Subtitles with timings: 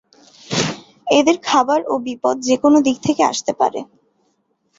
[1.09, 3.79] এদের খাবার ও বিপদ যে-কোনো দিক থেকে আসতে পারে।